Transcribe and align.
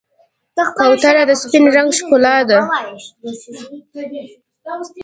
کوتره 0.77 1.23
د 1.29 1.31
سپین 1.41 1.63
رنګ 1.75 1.89
ښکلا 1.97 2.35
ده. 2.49 2.59